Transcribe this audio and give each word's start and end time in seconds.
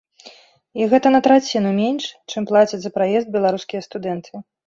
І 0.79 0.87
гэта 0.93 1.07
на 1.15 1.19
траціну 1.27 1.73
менш, 1.81 2.07
чым 2.33 2.49
плацяць 2.51 2.81
за 2.87 2.93
праезд 2.97 3.27
беларускія 3.39 3.81
студэнты. 3.87 4.31